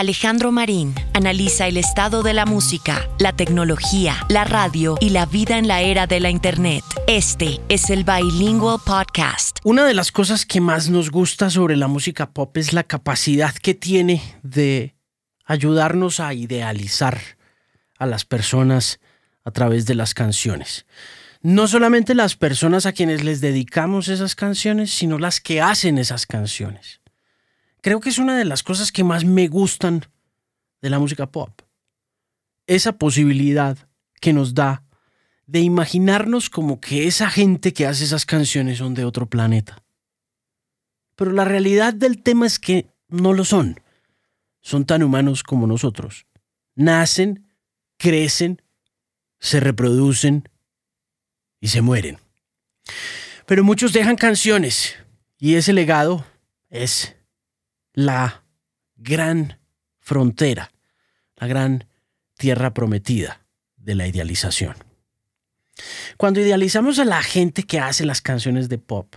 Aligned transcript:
Alejandro 0.00 0.50
Marín 0.50 0.94
analiza 1.12 1.66
el 1.66 1.76
estado 1.76 2.22
de 2.22 2.32
la 2.32 2.46
música, 2.46 3.06
la 3.18 3.36
tecnología, 3.36 4.16
la 4.30 4.44
radio 4.44 4.96
y 4.98 5.10
la 5.10 5.26
vida 5.26 5.58
en 5.58 5.68
la 5.68 5.82
era 5.82 6.06
de 6.06 6.20
la 6.20 6.30
Internet. 6.30 6.82
Este 7.06 7.60
es 7.68 7.90
el 7.90 8.04
Bilingual 8.04 8.78
Podcast. 8.82 9.58
Una 9.62 9.84
de 9.84 9.92
las 9.92 10.10
cosas 10.10 10.46
que 10.46 10.62
más 10.62 10.88
nos 10.88 11.10
gusta 11.10 11.50
sobre 11.50 11.76
la 11.76 11.86
música 11.86 12.30
pop 12.30 12.56
es 12.56 12.72
la 12.72 12.84
capacidad 12.84 13.54
que 13.54 13.74
tiene 13.74 14.22
de 14.42 14.94
ayudarnos 15.44 16.18
a 16.18 16.32
idealizar 16.32 17.20
a 17.98 18.06
las 18.06 18.24
personas 18.24 19.00
a 19.44 19.50
través 19.50 19.84
de 19.84 19.96
las 19.96 20.14
canciones. 20.14 20.86
No 21.42 21.68
solamente 21.68 22.14
las 22.14 22.36
personas 22.36 22.86
a 22.86 22.92
quienes 22.92 23.22
les 23.22 23.42
dedicamos 23.42 24.08
esas 24.08 24.34
canciones, 24.34 24.92
sino 24.92 25.18
las 25.18 25.42
que 25.42 25.60
hacen 25.60 25.98
esas 25.98 26.24
canciones 26.24 26.99
creo 27.82 28.00
que 28.00 28.08
es 28.08 28.18
una 28.18 28.36
de 28.36 28.44
las 28.44 28.62
cosas 28.62 28.92
que 28.92 29.04
más 29.04 29.24
me 29.24 29.48
gustan 29.48 30.04
de 30.80 30.90
la 30.90 30.98
música 30.98 31.26
pop. 31.26 31.62
Esa 32.66 32.92
posibilidad 32.92 33.76
que 34.20 34.32
nos 34.32 34.54
da 34.54 34.84
de 35.46 35.60
imaginarnos 35.60 36.48
como 36.48 36.80
que 36.80 37.06
esa 37.08 37.28
gente 37.28 37.72
que 37.72 37.86
hace 37.86 38.04
esas 38.04 38.24
canciones 38.24 38.78
son 38.78 38.94
de 38.94 39.04
otro 39.04 39.26
planeta. 39.26 39.82
Pero 41.16 41.32
la 41.32 41.44
realidad 41.44 41.92
del 41.92 42.22
tema 42.22 42.46
es 42.46 42.58
que 42.58 42.86
no 43.08 43.32
lo 43.32 43.44
son. 43.44 43.80
Son 44.60 44.84
tan 44.84 45.02
humanos 45.02 45.42
como 45.42 45.66
nosotros. 45.66 46.26
Nacen, 46.76 47.48
crecen, 47.96 48.62
se 49.40 49.58
reproducen 49.58 50.48
y 51.60 51.68
se 51.68 51.82
mueren. 51.82 52.18
Pero 53.46 53.64
muchos 53.64 53.92
dejan 53.92 54.16
canciones 54.16 54.94
y 55.38 55.56
ese 55.56 55.72
legado 55.72 56.24
es 56.68 57.16
la 57.92 58.44
gran 58.96 59.58
frontera, 59.98 60.72
la 61.36 61.46
gran 61.46 61.86
tierra 62.36 62.72
prometida 62.72 63.46
de 63.76 63.94
la 63.94 64.06
idealización. 64.06 64.76
Cuando 66.16 66.40
idealizamos 66.40 66.98
a 66.98 67.04
la 67.04 67.22
gente 67.22 67.62
que 67.62 67.80
hace 67.80 68.04
las 68.04 68.20
canciones 68.20 68.68
de 68.68 68.78
pop, 68.78 69.14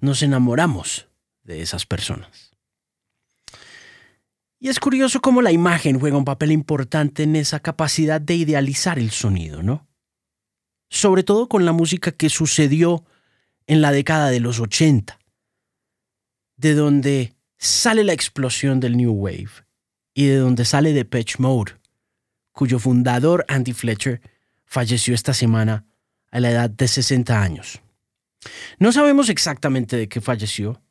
nos 0.00 0.22
enamoramos 0.22 1.08
de 1.42 1.62
esas 1.62 1.86
personas. 1.86 2.52
Y 4.58 4.68
es 4.68 4.78
curioso 4.78 5.20
cómo 5.20 5.42
la 5.42 5.50
imagen 5.50 5.98
juega 5.98 6.16
un 6.16 6.24
papel 6.24 6.52
importante 6.52 7.24
en 7.24 7.34
esa 7.34 7.58
capacidad 7.60 8.20
de 8.20 8.36
idealizar 8.36 8.98
el 8.98 9.10
sonido, 9.10 9.62
¿no? 9.62 9.88
Sobre 10.88 11.24
todo 11.24 11.48
con 11.48 11.64
la 11.64 11.72
música 11.72 12.12
que 12.12 12.28
sucedió 12.28 13.04
en 13.66 13.80
la 13.80 13.90
década 13.90 14.30
de 14.30 14.38
los 14.38 14.60
80, 14.60 15.18
de 16.56 16.74
donde 16.74 17.34
sale 17.62 18.02
la 18.02 18.12
explosión 18.12 18.80
del 18.80 18.96
New 18.96 19.12
Wave 19.12 19.50
y 20.14 20.26
de 20.26 20.36
donde 20.36 20.64
sale 20.64 20.92
Depeche 20.92 21.36
Mode, 21.38 21.74
cuyo 22.50 22.80
fundador 22.80 23.44
Andy 23.46 23.72
Fletcher 23.72 24.20
falleció 24.64 25.14
esta 25.14 25.32
semana 25.32 25.86
a 26.32 26.40
la 26.40 26.50
edad 26.50 26.70
de 26.70 26.88
60 26.88 27.40
años. 27.40 27.80
No 28.80 28.90
sabemos 28.90 29.28
exactamente 29.28 29.96
de 29.96 30.08
qué 30.08 30.20
falleció, 30.20 30.82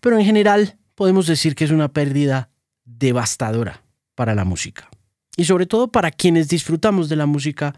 pero 0.00 0.18
en 0.18 0.24
general 0.24 0.78
podemos 0.96 1.28
decir 1.28 1.54
que 1.54 1.62
es 1.62 1.70
una 1.70 1.92
pérdida 1.92 2.50
devastadora 2.84 3.84
para 4.16 4.34
la 4.34 4.44
música. 4.44 4.90
Y 5.36 5.44
sobre 5.44 5.66
todo 5.66 5.92
para 5.92 6.10
quienes 6.10 6.48
disfrutamos 6.48 7.08
de 7.08 7.16
la 7.16 7.26
música 7.26 7.76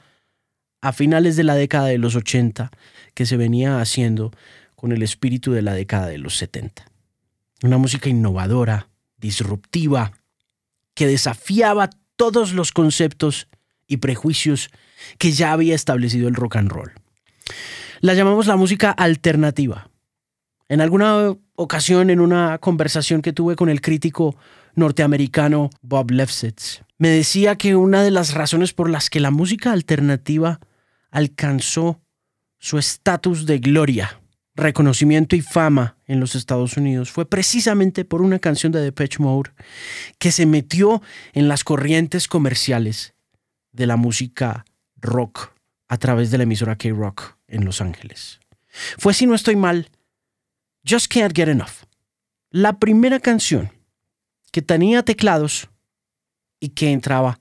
a 0.80 0.94
finales 0.94 1.36
de 1.36 1.44
la 1.44 1.54
década 1.54 1.88
de 1.88 1.98
los 1.98 2.16
80 2.16 2.70
que 3.12 3.26
se 3.26 3.36
venía 3.36 3.78
haciendo 3.78 4.32
con 4.74 4.90
el 4.90 5.02
espíritu 5.02 5.52
de 5.52 5.60
la 5.60 5.74
década 5.74 6.06
de 6.06 6.16
los 6.16 6.38
70. 6.38 6.91
Una 7.62 7.78
música 7.78 8.08
innovadora, 8.08 8.88
disruptiva, 9.18 10.12
que 10.94 11.06
desafiaba 11.06 11.90
todos 12.16 12.52
los 12.52 12.72
conceptos 12.72 13.48
y 13.86 13.98
prejuicios 13.98 14.70
que 15.18 15.32
ya 15.32 15.52
había 15.52 15.74
establecido 15.74 16.28
el 16.28 16.34
rock 16.34 16.56
and 16.56 16.70
roll. 16.70 16.92
La 18.00 18.14
llamamos 18.14 18.46
la 18.46 18.56
música 18.56 18.90
alternativa. 18.90 19.88
En 20.68 20.80
alguna 20.80 21.36
ocasión, 21.54 22.10
en 22.10 22.20
una 22.20 22.58
conversación 22.58 23.22
que 23.22 23.32
tuve 23.32 23.56
con 23.56 23.68
el 23.68 23.80
crítico 23.80 24.36
norteamericano 24.74 25.70
Bob 25.82 26.10
Lefsetz, 26.10 26.82
me 26.98 27.10
decía 27.10 27.56
que 27.56 27.76
una 27.76 28.02
de 28.02 28.10
las 28.10 28.34
razones 28.34 28.72
por 28.72 28.88
las 28.88 29.10
que 29.10 29.20
la 29.20 29.30
música 29.30 29.72
alternativa 29.72 30.60
alcanzó 31.10 32.00
su 32.58 32.78
estatus 32.78 33.44
de 33.44 33.58
gloria 33.58 34.21
reconocimiento 34.54 35.34
y 35.36 35.40
fama 35.40 35.96
en 36.06 36.20
los 36.20 36.34
Estados 36.34 36.76
Unidos 36.76 37.10
fue 37.10 37.28
precisamente 37.28 38.04
por 38.04 38.20
una 38.20 38.38
canción 38.38 38.72
de 38.72 38.80
Depeche 38.80 39.22
Mode 39.22 39.50
que 40.18 40.32
se 40.32 40.46
metió 40.46 41.02
en 41.32 41.48
las 41.48 41.64
corrientes 41.64 42.28
comerciales 42.28 43.14
de 43.72 43.86
la 43.86 43.96
música 43.96 44.64
rock 44.96 45.52
a 45.88 45.96
través 45.96 46.30
de 46.30 46.38
la 46.38 46.44
emisora 46.44 46.76
K-Rock 46.76 47.36
en 47.48 47.64
Los 47.64 47.80
Ángeles. 47.80 48.40
Fue, 48.98 49.14
si 49.14 49.26
no 49.26 49.34
estoy 49.34 49.56
mal, 49.56 49.90
Just 50.88 51.12
Can't 51.12 51.34
Get 51.34 51.48
Enough, 51.48 51.84
la 52.50 52.78
primera 52.78 53.20
canción 53.20 53.70
que 54.50 54.62
tenía 54.62 55.02
teclados 55.02 55.68
y 56.60 56.70
que 56.70 56.92
entraba 56.92 57.40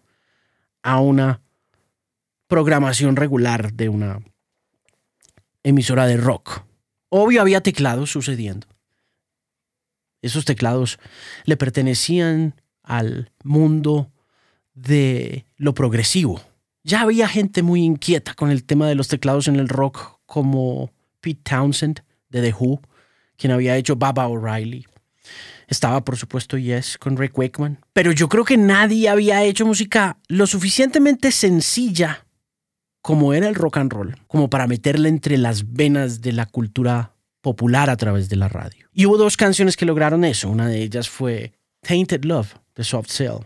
a 0.81 0.99
una 0.99 1.41
programación 2.47 3.15
regular 3.15 3.73
de 3.73 3.89
una 3.89 4.19
emisora 5.63 6.07
de 6.07 6.17
rock. 6.17 6.63
Obvio 7.13 7.41
había 7.41 7.59
teclados 7.59 8.09
sucediendo. 8.09 8.67
Esos 10.21 10.45
teclados 10.45 10.97
le 11.43 11.57
pertenecían 11.57 12.55
al 12.83 13.31
mundo 13.43 14.09
de 14.73 15.45
lo 15.57 15.73
progresivo. 15.73 16.41
Ya 16.83 17.01
había 17.01 17.27
gente 17.27 17.63
muy 17.63 17.83
inquieta 17.83 18.33
con 18.33 18.49
el 18.49 18.63
tema 18.63 18.87
de 18.87 18.95
los 18.95 19.09
teclados 19.09 19.49
en 19.49 19.57
el 19.57 19.67
rock, 19.67 20.19
como 20.25 20.93
Pete 21.19 21.41
Townsend 21.43 22.01
de 22.29 22.41
The 22.41 22.55
Who, 22.57 22.81
quien 23.35 23.51
había 23.51 23.75
hecho 23.75 23.97
Baba 23.97 24.27
O'Reilly. 24.27 24.87
Estaba, 25.67 26.05
por 26.05 26.15
supuesto, 26.15 26.57
Yes 26.57 26.97
con 26.97 27.17
Rick 27.17 27.37
Wakeman. 27.37 27.79
Pero 27.91 28.13
yo 28.13 28.29
creo 28.29 28.45
que 28.45 28.57
nadie 28.57 29.09
había 29.09 29.43
hecho 29.43 29.65
música 29.65 30.17
lo 30.29 30.47
suficientemente 30.47 31.29
sencilla 31.33 32.25
como 33.01 33.33
era 33.33 33.47
el 33.47 33.55
rock 33.55 33.77
and 33.77 33.91
roll, 33.91 34.17
como 34.27 34.49
para 34.49 34.67
meterle 34.67 35.09
entre 35.09 35.37
las 35.37 35.73
venas 35.73 36.21
de 36.21 36.33
la 36.33 36.45
cultura 36.45 37.13
popular 37.41 37.89
a 37.89 37.97
través 37.97 38.29
de 38.29 38.35
la 38.35 38.47
radio. 38.47 38.87
Y 38.93 39.05
hubo 39.05 39.17
dos 39.17 39.37
canciones 39.37 39.75
que 39.75 39.85
lograron 39.85 40.23
eso. 40.23 40.49
Una 40.49 40.67
de 40.67 40.81
ellas 40.81 41.09
fue 41.09 41.53
Tainted 41.81 42.23
Love 42.23 42.55
de 42.75 42.83
Soft 42.83 43.09
Cell, 43.09 43.39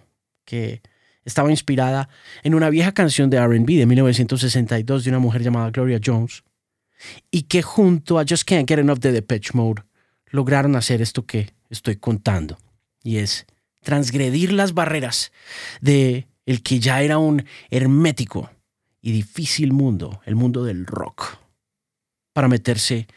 que 0.44 0.82
estaba 1.24 1.50
inspirada 1.50 2.10
en 2.44 2.54
una 2.54 2.70
vieja 2.70 2.94
canción 2.94 3.30
de 3.30 3.44
RB 3.46 3.66
de 3.66 3.86
1962 3.86 5.04
de 5.04 5.10
una 5.10 5.20
mujer 5.20 5.42
llamada 5.42 5.72
Gloria 5.72 6.00
Jones, 6.04 6.44
y 7.32 7.44
que 7.44 7.62
junto 7.62 8.20
a 8.20 8.26
Just 8.28 8.48
Can't 8.48 8.68
Get 8.68 8.80
Enough 8.80 9.00
de 9.00 9.12
Depeche 9.12 9.52
Mode 9.54 9.84
lograron 10.28 10.76
hacer 10.76 11.02
esto 11.02 11.26
que 11.26 11.54
estoy 11.70 11.96
contando, 11.96 12.58
y 13.04 13.18
es 13.18 13.46
transgredir 13.82 14.52
las 14.52 14.74
barreras 14.74 15.32
de 15.82 16.28
el 16.46 16.62
que 16.62 16.80
ya 16.80 17.02
era 17.02 17.18
un 17.18 17.46
hermético 17.70 18.50
y 19.06 19.12
difícil 19.12 19.72
mundo, 19.72 20.20
el 20.26 20.36
mundo 20.36 20.64
del 20.64 20.88
rock, 20.88 21.38
para 22.34 22.48
meterse 22.48 23.08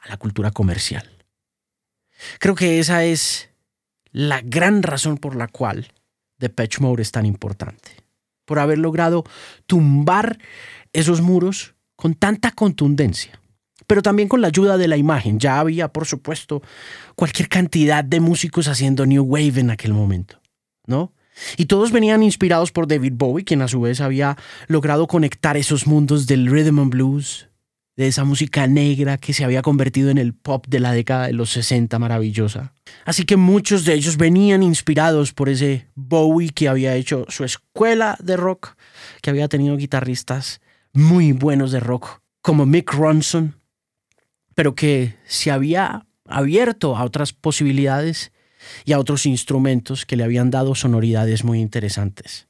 a 0.00 0.08
la 0.08 0.16
cultura 0.16 0.50
comercial. 0.50 1.08
Creo 2.40 2.56
que 2.56 2.80
esa 2.80 3.04
es 3.04 3.48
la 4.10 4.40
gran 4.40 4.82
razón 4.82 5.18
por 5.18 5.36
la 5.36 5.46
cual 5.46 5.86
Depeche 6.36 6.80
Mode 6.80 7.02
es 7.02 7.12
tan 7.12 7.26
importante. 7.26 7.92
Por 8.44 8.58
haber 8.58 8.78
logrado 8.78 9.22
tumbar 9.66 10.36
esos 10.92 11.20
muros 11.20 11.76
con 11.94 12.14
tanta 12.14 12.50
contundencia. 12.50 13.40
Pero 13.86 14.02
también 14.02 14.28
con 14.28 14.40
la 14.40 14.48
ayuda 14.48 14.76
de 14.76 14.88
la 14.88 14.96
imagen. 14.96 15.38
Ya 15.38 15.60
había, 15.60 15.86
por 15.86 16.06
supuesto, 16.06 16.60
cualquier 17.14 17.48
cantidad 17.48 18.02
de 18.02 18.18
músicos 18.18 18.66
haciendo 18.66 19.06
New 19.06 19.22
Wave 19.22 19.60
en 19.60 19.70
aquel 19.70 19.94
momento, 19.94 20.40
¿no? 20.86 21.12
Y 21.56 21.66
todos 21.66 21.92
venían 21.92 22.22
inspirados 22.22 22.72
por 22.72 22.86
David 22.86 23.14
Bowie, 23.16 23.44
quien 23.44 23.62
a 23.62 23.68
su 23.68 23.80
vez 23.80 24.00
había 24.00 24.36
logrado 24.68 25.06
conectar 25.06 25.56
esos 25.56 25.86
mundos 25.86 26.26
del 26.26 26.46
rhythm 26.46 26.78
and 26.78 26.90
blues, 26.90 27.48
de 27.96 28.06
esa 28.06 28.24
música 28.24 28.66
negra 28.66 29.16
que 29.16 29.32
se 29.32 29.44
había 29.44 29.62
convertido 29.62 30.10
en 30.10 30.18
el 30.18 30.34
pop 30.34 30.66
de 30.68 30.80
la 30.80 30.92
década 30.92 31.26
de 31.26 31.32
los 31.32 31.50
60 31.50 31.98
maravillosa. 31.98 32.74
Así 33.04 33.24
que 33.24 33.36
muchos 33.36 33.84
de 33.84 33.94
ellos 33.94 34.18
venían 34.18 34.62
inspirados 34.62 35.32
por 35.32 35.48
ese 35.48 35.88
Bowie 35.94 36.50
que 36.50 36.68
había 36.68 36.94
hecho 36.94 37.24
su 37.28 37.44
escuela 37.44 38.16
de 38.22 38.36
rock, 38.36 38.76
que 39.22 39.30
había 39.30 39.48
tenido 39.48 39.76
guitarristas 39.76 40.60
muy 40.92 41.32
buenos 41.32 41.72
de 41.72 41.80
rock, 41.80 42.20
como 42.42 42.66
Mick 42.66 42.92
Ronson, 42.92 43.56
pero 44.54 44.74
que 44.74 45.14
se 45.26 45.50
había 45.50 46.06
abierto 46.26 46.96
a 46.96 47.04
otras 47.04 47.32
posibilidades 47.32 48.32
y 48.84 48.92
a 48.92 48.98
otros 48.98 49.26
instrumentos 49.26 50.06
que 50.06 50.16
le 50.16 50.24
habían 50.24 50.50
dado 50.50 50.74
sonoridades 50.74 51.44
muy 51.44 51.60
interesantes. 51.60 52.46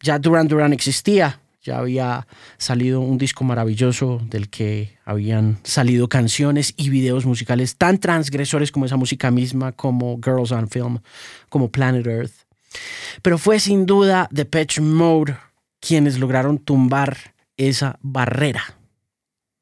Ya 0.00 0.18
Duran 0.18 0.48
Duran 0.48 0.72
existía, 0.72 1.40
ya 1.62 1.78
había 1.78 2.26
salido 2.56 3.00
un 3.00 3.18
disco 3.18 3.44
maravilloso 3.44 4.20
del 4.24 4.48
que 4.48 4.96
habían 5.04 5.58
salido 5.62 6.08
canciones 6.08 6.72
y 6.76 6.88
videos 6.88 7.26
musicales 7.26 7.76
tan 7.76 7.98
transgresores 7.98 8.72
como 8.72 8.86
esa 8.86 8.96
música 8.96 9.30
misma, 9.30 9.72
como 9.72 10.18
Girls 10.24 10.52
on 10.52 10.68
Film, 10.68 10.98
como 11.48 11.70
Planet 11.70 12.06
Earth. 12.06 12.32
Pero 13.22 13.36
fue 13.36 13.60
sin 13.60 13.84
duda 13.84 14.28
Patch 14.50 14.80
Mode 14.80 15.36
quienes 15.80 16.18
lograron 16.18 16.58
tumbar 16.58 17.34
esa 17.56 17.98
barrera 18.00 18.80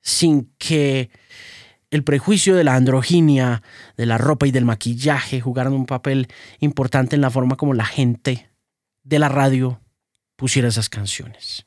sin 0.08 0.50
que 0.58 1.10
el 1.90 2.04
prejuicio 2.04 2.54
de 2.54 2.64
la 2.64 2.74
androginia, 2.74 3.62
de 3.96 4.06
la 4.06 4.18
ropa 4.18 4.46
y 4.46 4.50
del 4.50 4.64
maquillaje 4.64 5.40
jugaran 5.40 5.72
un 5.72 5.86
papel 5.86 6.28
importante 6.60 7.16
en 7.16 7.22
la 7.22 7.30
forma 7.30 7.56
como 7.56 7.74
la 7.74 7.86
gente 7.86 8.50
de 9.04 9.18
la 9.18 9.28
radio 9.28 9.80
pusiera 10.36 10.68
esas 10.68 10.88
canciones. 10.88 11.64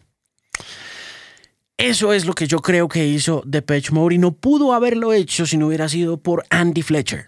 Eso 1.77 2.13
es 2.13 2.25
lo 2.25 2.33
que 2.33 2.47
yo 2.47 2.59
creo 2.59 2.87
que 2.87 3.07
hizo 3.07 3.41
Depeche 3.45 3.91
Mode 3.91 4.15
y 4.15 4.17
no 4.19 4.33
pudo 4.33 4.73
haberlo 4.73 5.13
hecho 5.13 5.47
si 5.47 5.57
no 5.57 5.67
hubiera 5.67 5.89
sido 5.89 6.17
por 6.17 6.45
Andy 6.51 6.83
Fletcher, 6.83 7.25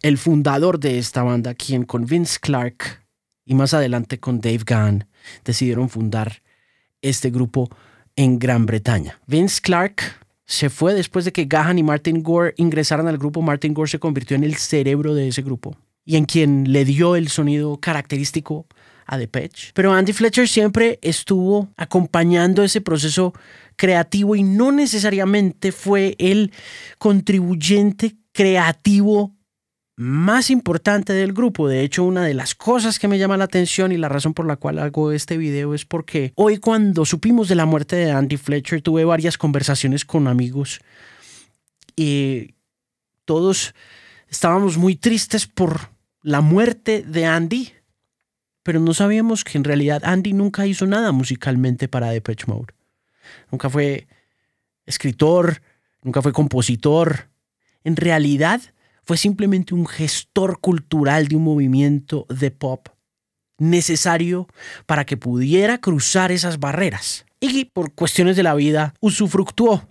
el 0.00 0.16
fundador 0.16 0.80
de 0.80 0.98
esta 0.98 1.22
banda, 1.22 1.54
quien 1.54 1.84
con 1.84 2.06
Vince 2.06 2.38
Clark 2.40 3.04
y 3.44 3.54
más 3.54 3.74
adelante 3.74 4.18
con 4.18 4.40
Dave 4.40 4.64
Gunn 4.66 5.04
decidieron 5.44 5.90
fundar 5.90 6.42
este 7.02 7.30
grupo 7.30 7.68
en 8.16 8.38
Gran 8.38 8.64
Bretaña. 8.64 9.20
Vince 9.26 9.60
Clark 9.60 10.21
se 10.52 10.68
fue 10.68 10.92
después 10.92 11.24
de 11.24 11.32
que 11.32 11.46
Gahan 11.46 11.78
y 11.78 11.82
Martin 11.82 12.22
Gore 12.22 12.52
ingresaran 12.58 13.08
al 13.08 13.16
grupo. 13.16 13.40
Martin 13.40 13.72
Gore 13.72 13.88
se 13.88 13.98
convirtió 13.98 14.36
en 14.36 14.44
el 14.44 14.56
cerebro 14.56 15.14
de 15.14 15.28
ese 15.28 15.40
grupo 15.40 15.74
y 16.04 16.16
en 16.16 16.26
quien 16.26 16.70
le 16.72 16.84
dio 16.84 17.16
el 17.16 17.28
sonido 17.28 17.78
característico 17.78 18.66
a 19.06 19.16
Depeche. 19.16 19.70
Pero 19.72 19.94
Andy 19.94 20.12
Fletcher 20.12 20.46
siempre 20.46 20.98
estuvo 21.00 21.70
acompañando 21.78 22.62
ese 22.62 22.82
proceso 22.82 23.32
creativo 23.76 24.36
y 24.36 24.42
no 24.42 24.72
necesariamente 24.72 25.72
fue 25.72 26.16
el 26.18 26.52
contribuyente 26.98 28.16
creativo 28.32 29.32
más 29.96 30.50
importante 30.50 31.12
del 31.12 31.32
grupo. 31.32 31.68
De 31.68 31.82
hecho, 31.82 32.04
una 32.04 32.24
de 32.24 32.34
las 32.34 32.54
cosas 32.54 32.98
que 32.98 33.08
me 33.08 33.18
llama 33.18 33.36
la 33.36 33.44
atención 33.44 33.92
y 33.92 33.98
la 33.98 34.08
razón 34.08 34.34
por 34.34 34.46
la 34.46 34.56
cual 34.56 34.78
hago 34.78 35.12
este 35.12 35.36
video 35.36 35.74
es 35.74 35.84
porque 35.84 36.32
hoy 36.34 36.58
cuando 36.58 37.04
supimos 37.04 37.48
de 37.48 37.54
la 37.54 37.66
muerte 37.66 37.96
de 37.96 38.10
Andy 38.10 38.36
Fletcher 38.36 38.82
tuve 38.82 39.04
varias 39.04 39.36
conversaciones 39.36 40.04
con 40.04 40.28
amigos 40.28 40.80
y 41.96 42.54
todos 43.24 43.74
estábamos 44.28 44.78
muy 44.78 44.96
tristes 44.96 45.46
por 45.46 45.90
la 46.22 46.40
muerte 46.40 47.02
de 47.02 47.26
Andy, 47.26 47.72
pero 48.62 48.80
no 48.80 48.94
sabíamos 48.94 49.44
que 49.44 49.58
en 49.58 49.64
realidad 49.64 50.02
Andy 50.04 50.32
nunca 50.32 50.66
hizo 50.66 50.86
nada 50.86 51.12
musicalmente 51.12 51.88
para 51.88 52.10
Depeche 52.10 52.46
Mode. 52.46 52.72
Nunca 53.50 53.68
fue 53.68 54.06
escritor, 54.86 55.62
nunca 56.02 56.22
fue 56.22 56.32
compositor. 56.32 57.28
En 57.84 57.96
realidad, 57.96 58.60
fue 59.04 59.16
simplemente 59.16 59.74
un 59.74 59.86
gestor 59.86 60.60
cultural 60.60 61.28
de 61.28 61.36
un 61.36 61.44
movimiento 61.44 62.26
de 62.28 62.50
pop 62.50 62.88
necesario 63.58 64.48
para 64.86 65.04
que 65.04 65.16
pudiera 65.16 65.78
cruzar 65.78 66.32
esas 66.32 66.58
barreras. 66.58 67.26
Y 67.40 67.66
por 67.66 67.94
cuestiones 67.94 68.36
de 68.36 68.42
la 68.42 68.54
vida 68.54 68.94
usufructuó 69.00 69.88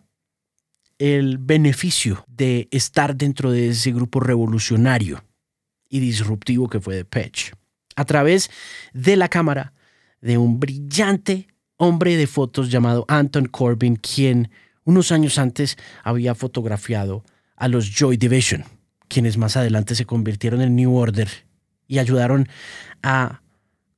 el 0.98 1.38
beneficio 1.38 2.24
de 2.28 2.68
estar 2.72 3.16
dentro 3.16 3.52
de 3.52 3.69
ese 3.69 3.92
grupo 3.92 4.19
revolucionario 4.19 5.24
y 5.90 6.00
disruptivo 6.00 6.69
que 6.69 6.80
fue 6.80 6.96
Depeche, 6.96 7.54
a 7.96 8.06
través 8.06 8.50
de 8.94 9.16
la 9.16 9.28
cámara 9.28 9.74
de 10.22 10.38
un 10.38 10.60
brillante 10.60 11.48
hombre 11.78 12.16
de 12.16 12.28
fotos 12.28 12.69
llamado 12.69 13.06
Anton 13.08 13.48
Corbin, 13.48 13.96
quien 13.96 14.52
unos 14.84 15.12
años 15.12 15.38
antes 15.40 15.78
había 16.04 16.36
fotografiado 16.36 17.25
a 17.56 17.68
los 17.68 17.90
Joy 17.90 18.18
Division 18.18 18.63
quienes 19.12 19.38
más 19.38 19.58
adelante 19.58 19.94
se 19.94 20.06
convirtieron 20.06 20.62
en 20.62 20.75
New 20.75 20.96
Order 20.96 21.28
y 21.86 22.00
ayudaron 22.00 22.48
a 23.04 23.42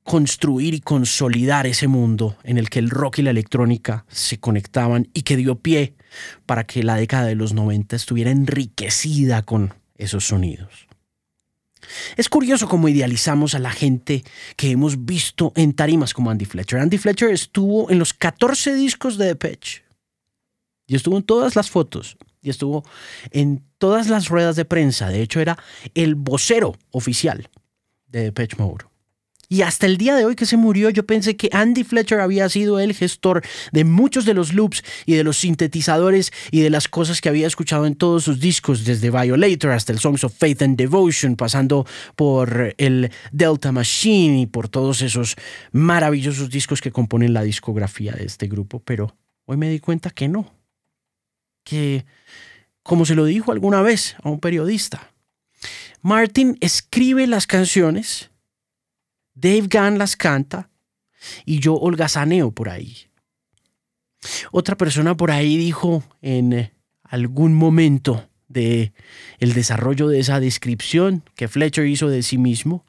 construir 0.02 0.74
y 0.74 0.80
consolidar 0.80 1.66
ese 1.68 1.86
mundo 1.86 2.36
en 2.42 2.58
el 2.58 2.68
que 2.68 2.80
el 2.80 2.90
rock 2.90 3.20
y 3.20 3.22
la 3.22 3.30
electrónica 3.30 4.04
se 4.08 4.38
conectaban 4.38 5.08
y 5.14 5.22
que 5.22 5.36
dio 5.36 5.60
pie 5.60 5.94
para 6.46 6.64
que 6.64 6.82
la 6.82 6.96
década 6.96 7.26
de 7.26 7.36
los 7.36 7.54
90 7.54 7.94
estuviera 7.94 8.32
enriquecida 8.32 9.42
con 9.42 9.72
esos 9.96 10.26
sonidos. 10.26 10.88
Es 12.16 12.28
curioso 12.28 12.68
cómo 12.68 12.88
idealizamos 12.88 13.54
a 13.54 13.60
la 13.60 13.70
gente 13.70 14.24
que 14.56 14.72
hemos 14.72 15.04
visto 15.04 15.52
en 15.54 15.74
tarimas 15.74 16.12
como 16.12 16.30
Andy 16.30 16.44
Fletcher. 16.44 16.80
Andy 16.80 16.98
Fletcher 16.98 17.30
estuvo 17.30 17.88
en 17.90 18.00
los 18.00 18.14
14 18.14 18.74
discos 18.74 19.16
de 19.16 19.26
Depeche 19.26 19.84
y 20.88 20.96
estuvo 20.96 21.16
en 21.16 21.22
todas 21.22 21.54
las 21.54 21.70
fotos 21.70 22.16
y 22.44 22.50
estuvo 22.50 22.84
en 23.30 23.64
todas 23.78 24.08
las 24.08 24.28
ruedas 24.28 24.54
de 24.54 24.64
prensa. 24.64 25.08
De 25.08 25.22
hecho, 25.22 25.40
era 25.40 25.58
el 25.94 26.14
vocero 26.14 26.76
oficial 26.92 27.48
de 28.06 28.24
Depeche 28.24 28.56
Mode. 28.58 28.84
Y 29.48 29.62
hasta 29.62 29.86
el 29.86 29.98
día 29.98 30.16
de 30.16 30.24
hoy 30.24 30.36
que 30.36 30.46
se 30.46 30.56
murió, 30.56 30.90
yo 30.90 31.06
pensé 31.06 31.36
que 31.36 31.48
Andy 31.52 31.84
Fletcher 31.84 32.20
había 32.20 32.48
sido 32.48 32.80
el 32.80 32.94
gestor 32.94 33.42
de 33.72 33.84
muchos 33.84 34.24
de 34.24 34.34
los 34.34 34.52
loops 34.52 34.82
y 35.06 35.14
de 35.14 35.24
los 35.24 35.36
sintetizadores 35.38 36.32
y 36.50 36.60
de 36.60 36.70
las 36.70 36.88
cosas 36.88 37.20
que 37.20 37.28
había 37.28 37.46
escuchado 37.46 37.86
en 37.86 37.94
todos 37.94 38.24
sus 38.24 38.40
discos, 38.40 38.84
desde 38.84 39.10
Violator 39.10 39.70
hasta 39.70 39.92
el 39.92 39.98
Songs 39.98 40.24
of 40.24 40.34
Faith 40.36 40.62
and 40.62 40.76
Devotion, 40.76 41.36
pasando 41.36 41.86
por 42.16 42.74
el 42.78 43.10
Delta 43.32 43.70
Machine 43.70 44.40
y 44.40 44.46
por 44.46 44.68
todos 44.68 45.02
esos 45.02 45.36
maravillosos 45.72 46.50
discos 46.50 46.80
que 46.80 46.90
componen 46.90 47.32
la 47.32 47.42
discografía 47.42 48.12
de 48.12 48.24
este 48.24 48.48
grupo. 48.48 48.80
Pero 48.80 49.16
hoy 49.44 49.56
me 49.56 49.68
di 49.68 49.78
cuenta 49.78 50.10
que 50.10 50.26
no, 50.26 50.52
que, 51.64 52.04
como 52.82 53.04
se 53.06 53.14
lo 53.14 53.24
dijo 53.24 53.50
alguna 53.50 53.82
vez 53.82 54.16
a 54.22 54.28
un 54.28 54.38
periodista, 54.38 55.10
Martin 56.02 56.56
escribe 56.60 57.26
las 57.26 57.46
canciones, 57.46 58.30
Dave 59.34 59.68
Gunn 59.72 59.98
las 59.98 60.16
canta 60.16 60.70
y 61.44 61.58
yo 61.58 61.74
holgazaneo 61.74 62.52
por 62.52 62.68
ahí. 62.68 63.08
Otra 64.52 64.76
persona 64.76 65.16
por 65.16 65.30
ahí 65.30 65.56
dijo 65.56 66.04
en 66.22 66.52
eh, 66.52 66.72
algún 67.02 67.54
momento 67.54 68.28
de 68.48 68.92
el 69.38 69.54
desarrollo 69.54 70.08
de 70.08 70.20
esa 70.20 70.40
descripción 70.40 71.22
que 71.34 71.48
Fletcher 71.48 71.86
hizo 71.86 72.08
de 72.08 72.22
sí 72.22 72.38
mismo 72.38 72.86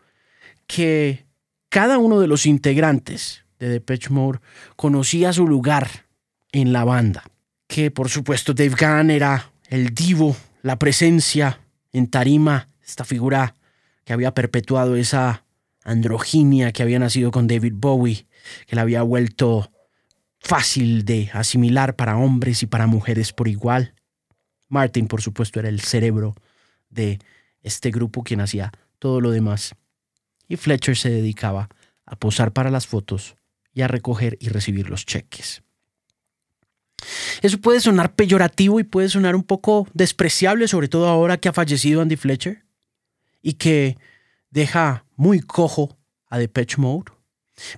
que 0.68 1.26
cada 1.70 1.98
uno 1.98 2.20
de 2.20 2.28
los 2.28 2.46
integrantes 2.46 3.46
de 3.60 3.70
Depeche 3.70 4.10
Mode 4.10 4.40
conocía 4.76 5.34
su 5.34 5.48
lugar 5.48 6.06
en 6.52 6.74
la 6.74 6.84
banda 6.84 7.24
que 7.76 7.92
por 7.92 8.08
supuesto 8.08 8.54
Dave 8.54 8.74
Gunn 8.80 9.12
era 9.12 9.52
el 9.68 9.94
divo, 9.94 10.38
la 10.62 10.80
presencia 10.80 11.60
en 11.92 12.08
tarima, 12.08 12.70
esta 12.82 13.04
figura 13.04 13.54
que 14.06 14.14
había 14.14 14.34
perpetuado 14.34 14.96
esa 14.96 15.44
androginia 15.84 16.72
que 16.72 16.84
había 16.84 17.00
nacido 17.00 17.32
con 17.32 17.48
David 17.48 17.74
Bowie, 17.76 18.28
que 18.66 18.78
la 18.78 18.84
había 18.84 19.02
vuelto 19.02 19.74
fácil 20.40 21.04
de 21.04 21.30
asimilar 21.34 21.98
para 21.98 22.16
hombres 22.16 22.64
y 22.64 22.66
para 22.66 22.88
mujeres 22.88 23.34
por 23.34 23.50
igual. 23.50 23.94
Martin, 24.70 25.08
por 25.08 25.22
supuesto, 25.22 25.60
era 25.60 25.68
el 25.68 25.82
cerebro 25.82 26.34
de 26.90 27.20
este 27.62 27.92
grupo 27.92 28.24
quien 28.24 28.40
hacía 28.40 28.72
todo 29.00 29.20
lo 29.20 29.32
demás. 29.32 29.76
Y 30.48 30.56
Fletcher 30.56 30.96
se 30.96 31.10
dedicaba 31.10 31.68
a 32.06 32.16
posar 32.16 32.54
para 32.54 32.72
las 32.72 32.88
fotos 32.88 33.36
y 33.74 33.82
a 33.82 33.90
recoger 33.90 34.38
y 34.40 34.48
recibir 34.48 34.90
los 34.90 35.06
cheques. 35.06 35.65
Eso 37.42 37.60
puede 37.60 37.80
sonar 37.80 38.16
peyorativo 38.16 38.80
y 38.80 38.84
puede 38.84 39.10
sonar 39.10 39.36
un 39.36 39.44
poco 39.44 39.88
despreciable, 39.94 40.68
sobre 40.68 40.88
todo 40.88 41.08
ahora 41.08 41.38
que 41.38 41.50
ha 41.50 41.54
fallecido 41.54 42.02
Andy 42.02 42.16
Fletcher 42.16 42.66
y 43.42 43.54
que 43.54 43.98
deja 44.50 45.06
muy 45.16 45.40
cojo 45.42 45.98
a 46.28 46.40
Depeche 46.40 46.78
Mode. 46.78 47.12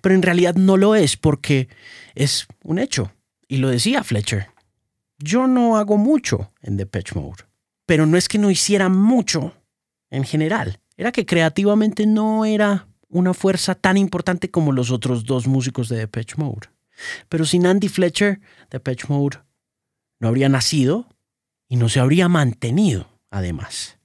Pero 0.01 0.15
en 0.15 0.21
realidad 0.21 0.55
no 0.55 0.77
lo 0.77 0.95
es 0.95 1.17
porque 1.17 1.67
es 2.15 2.47
un 2.63 2.79
hecho. 2.79 3.12
Y 3.47 3.57
lo 3.57 3.69
decía 3.69 4.03
Fletcher. 4.03 4.47
Yo 5.19 5.47
no 5.47 5.77
hago 5.77 5.97
mucho 5.97 6.51
en 6.62 6.77
Depeche 6.77 7.19
Mode. 7.19 7.43
Pero 7.86 8.05
no 8.05 8.17
es 8.17 8.27
que 8.27 8.38
no 8.38 8.51
hiciera 8.51 8.89
mucho 8.89 9.53
en 10.09 10.24
general. 10.24 10.79
Era 10.97 11.12
que 11.12 11.25
creativamente 11.25 12.05
no 12.05 12.45
era 12.45 12.88
una 13.09 13.33
fuerza 13.33 13.75
tan 13.75 13.97
importante 13.97 14.51
como 14.51 14.71
los 14.71 14.91
otros 14.91 15.25
dos 15.25 15.47
músicos 15.47 15.89
de 15.89 15.97
Depeche 15.97 16.36
Mode. 16.38 16.67
Pero 17.30 17.46
sin 17.46 17.66
Andy 17.66 17.88
Fletcher, 17.88 18.39
Depeche 18.70 19.08
Mode 19.10 19.39
no 20.20 20.27
habría 20.27 20.50
nacido 20.50 21.08
y 21.68 21.75
no 21.75 21.89
se 21.89 22.00
habría 22.00 22.27
mantenido, 22.27 23.08
además. 23.30 23.98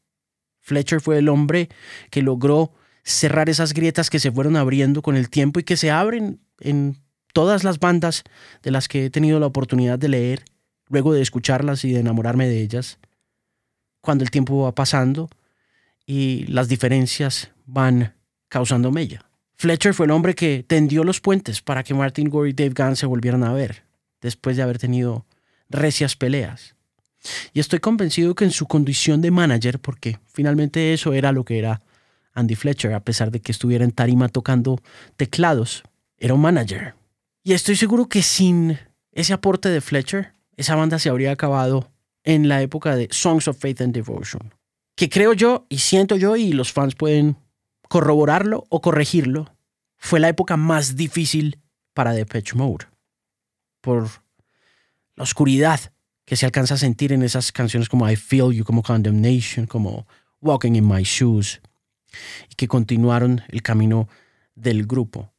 Fletcher 0.61 1.01
fue 1.01 1.19
el 1.19 1.29
hombre 1.29 1.69
que 2.11 2.23
logró 2.23 2.73
cerrar 3.05 3.49
esas 3.49 3.73
grietas 3.73 4.11
que 4.11 4.21
se 4.21 4.31
fueron 4.31 4.57
abriendo 4.57 5.03
con 5.03 5.17
el 5.17 5.29
tiempo 5.29 5.61
y 5.61 5.65
que 5.65 5.77
se 5.77 5.91
abren 5.91 6.41
en 6.61 6.99
todas 7.33 7.65
las 7.65 7.79
bandas 7.79 8.23
de 8.63 8.71
las 8.71 8.89
que 8.89 9.07
he 9.07 9.11
tenido 9.11 9.41
la 9.41 9.47
oportunidad 9.47 9.99
de 9.99 10.09
leer, 10.09 10.45
luego 10.89 11.13
de 11.13 11.23
escucharlas 11.23 11.85
y 11.85 11.93
de 11.93 12.01
enamorarme 12.01 12.47
de 12.47 12.61
ellas, 12.61 12.99
cuando 14.01 14.25
el 14.25 14.31
tiempo 14.31 14.63
va 14.63 14.75
pasando 14.75 15.31
y 16.07 16.47
las 16.47 16.69
diferencias 16.69 17.51
van 17.67 18.15
causando 18.49 18.93
mella. 18.93 19.25
Fletcher 19.62 19.95
fue 19.95 20.07
el 20.07 20.11
hombre 20.11 20.35
que 20.35 20.64
tendió 20.66 21.04
los 21.04 21.21
puentes 21.21 21.62
para 21.62 21.85
que 21.85 21.95
Martin 21.95 22.28
Gore 22.28 22.50
y 22.50 22.52
Dave 22.52 22.75
Gunn 22.76 22.97
se 22.97 23.07
volvieran 23.07 23.45
a 23.45 23.52
ver, 23.52 23.85
después 24.21 24.57
de 24.57 24.64
haber 24.64 24.76
tenido 24.76 25.25
recias 25.71 26.16
peleas. 26.16 26.75
Y 27.52 27.61
estoy 27.61 27.78
convencido 27.78 28.35
que 28.35 28.42
en 28.42 28.50
su 28.50 28.66
condición 28.66 29.21
de 29.23 29.31
manager, 29.31 29.78
porque 29.78 30.19
finalmente 30.26 30.92
eso 30.92 31.12
era 31.12 31.31
lo 31.31 31.45
que 31.45 31.61
era 31.61 31.81
Andy 32.35 32.57
Fletcher, 32.57 32.92
a 32.92 33.04
pesar 33.04 33.31
de 33.31 33.38
que 33.38 33.52
estuviera 33.52 33.85
en 33.85 33.92
tarima 33.92 34.28
tocando 34.28 34.81
teclados, 35.16 35.85
era 36.19 36.35
un 36.35 36.40
manager. 36.40 36.97
Y 37.45 37.52
estoy 37.52 37.76
seguro 37.76 38.09
que 38.09 38.23
sin 38.23 38.81
ese 39.12 39.33
aporte 39.33 39.69
de 39.69 39.81
Fletcher, 39.81 40.33
esa 40.57 40.75
banda 40.75 40.99
se 40.99 41.09
habría 41.09 41.31
acabado 41.31 41.88
en 42.25 42.49
la 42.49 42.62
época 42.62 42.97
de 42.97 43.07
Songs 43.12 43.47
of 43.47 43.61
Faith 43.61 43.81
and 43.81 43.95
Devotion. 43.95 44.52
Que 44.97 45.09
creo 45.09 45.35
yo 45.35 45.66
y 45.69 45.78
siento 45.78 46.16
yo, 46.16 46.35
y 46.35 46.52
los 46.52 46.73
fans 46.73 46.97
pueden 46.97 47.37
corroborarlo 47.93 48.65
o 48.71 48.81
corregirlo, 48.81 49.55
fue 49.99 50.19
la 50.19 50.31
época 50.31 50.57
más 50.57 50.97
difícil 50.97 51.61
para 51.93 52.15
Depeche 52.15 52.55
Mode. 52.55 52.87
Por 53.83 54.09
la 55.15 55.25
oscuridad 55.25 55.79
que 56.25 56.37
se 56.37 56.47
alcanza 56.47 56.73
a 56.73 56.79
sentir 56.79 57.13
en 57.13 57.23
esas 57.23 57.53
canciones 57.53 57.91
como 57.91 58.09
I 58.09 58.17
Feel 58.17 58.51
You, 58.55 58.65
como 58.65 58.83
Condemnation, 58.83 59.67
como 59.67 60.07
Walking 60.41 60.73
in 60.73 60.89
My 60.89 61.03
Shoes, 61.03 61.61
y 62.49 62.55
que 62.55 62.67
continuaron 62.67 63.43
el 63.49 63.61
camino 63.61 64.09
del 64.55 64.87
grupo. 64.87 65.31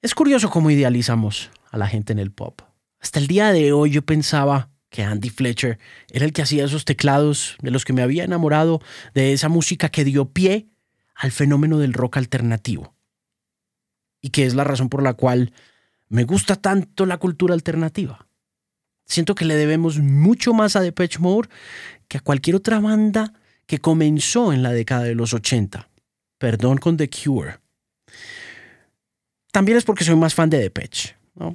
Es 0.00 0.14
curioso 0.14 0.48
cómo 0.48 0.70
idealizamos 0.70 1.50
a 1.70 1.76
la 1.76 1.88
gente 1.88 2.14
en 2.14 2.18
el 2.18 2.32
pop. 2.32 2.62
Hasta 3.00 3.18
el 3.18 3.26
día 3.26 3.52
de 3.52 3.74
hoy 3.74 3.90
yo 3.90 4.00
pensaba 4.00 4.70
que 4.88 5.04
Andy 5.04 5.28
Fletcher 5.28 5.78
era 6.08 6.24
el 6.24 6.32
que 6.32 6.40
hacía 6.40 6.64
esos 6.64 6.86
teclados 6.86 7.58
de 7.60 7.70
los 7.70 7.84
que 7.84 7.92
me 7.92 8.00
había 8.00 8.24
enamorado, 8.24 8.80
de 9.12 9.34
esa 9.34 9.50
música 9.50 9.90
que 9.90 10.04
dio 10.04 10.30
pie 10.32 10.69
al 11.20 11.32
fenómeno 11.32 11.78
del 11.78 11.92
rock 11.92 12.16
alternativo. 12.16 12.94
Y 14.22 14.30
que 14.30 14.46
es 14.46 14.54
la 14.54 14.64
razón 14.64 14.88
por 14.88 15.02
la 15.02 15.12
cual 15.12 15.52
me 16.08 16.24
gusta 16.24 16.56
tanto 16.56 17.04
la 17.04 17.18
cultura 17.18 17.52
alternativa. 17.52 18.26
Siento 19.04 19.34
que 19.34 19.44
le 19.44 19.54
debemos 19.54 19.98
mucho 19.98 20.54
más 20.54 20.76
a 20.76 20.80
Depeche 20.80 21.18
Mode 21.18 21.50
que 22.08 22.18
a 22.18 22.22
cualquier 22.22 22.56
otra 22.56 22.80
banda 22.80 23.34
que 23.66 23.80
comenzó 23.80 24.54
en 24.54 24.62
la 24.62 24.72
década 24.72 25.02
de 25.02 25.14
los 25.14 25.34
80. 25.34 25.90
Perdón 26.38 26.78
con 26.78 26.96
The 26.96 27.10
Cure. 27.10 27.58
También 29.52 29.76
es 29.76 29.84
porque 29.84 30.04
soy 30.04 30.16
más 30.16 30.34
fan 30.34 30.48
de 30.48 30.58
Depeche, 30.58 31.16
¿no? 31.34 31.54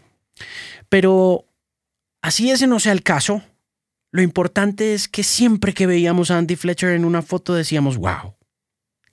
Pero 0.89 1.47
así 2.21 2.51
ese 2.51 2.67
no 2.67 2.79
sea 2.79 2.91
el 2.91 3.01
caso, 3.01 3.41
lo 4.11 4.21
importante 4.21 4.93
es 4.93 5.07
que 5.07 5.23
siempre 5.23 5.73
que 5.73 5.87
veíamos 5.87 6.29
a 6.29 6.37
Andy 6.37 6.55
Fletcher 6.55 6.91
en 6.91 7.03
una 7.03 7.23
foto 7.23 7.55
decíamos, 7.55 7.97
wow, 7.97 8.35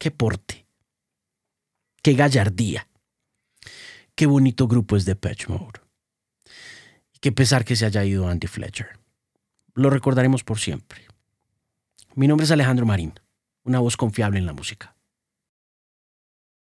qué 0.02 0.10
porte, 0.10 0.66
qué 2.02 2.14
gallardía, 2.14 2.88
qué 4.16 4.26
bonito 4.26 4.66
grupo 4.66 4.96
es 4.96 5.04
Depeche 5.04 5.46
Mode. 5.46 5.78
Qué 7.20 7.30
pesar 7.30 7.64
que 7.64 7.76
se 7.76 7.86
haya 7.86 8.04
ido 8.04 8.26
Andy 8.26 8.48
Fletcher. 8.48 8.98
Lo 9.74 9.90
recordaremos 9.90 10.42
por 10.42 10.58
siempre. 10.58 11.06
Mi 12.16 12.26
nombre 12.26 12.46
es 12.46 12.50
Alejandro 12.50 12.84
Marín, 12.84 13.14
una 13.62 13.78
voz 13.78 13.96
confiable 13.96 14.40
en 14.40 14.46
la 14.46 14.52
música. 14.52 14.96